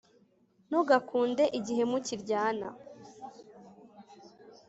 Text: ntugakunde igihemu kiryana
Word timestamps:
ntugakunde 0.67 1.43
igihemu 1.57 1.97
kiryana 2.07 2.69